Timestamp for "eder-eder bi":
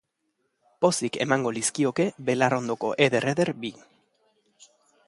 3.09-3.75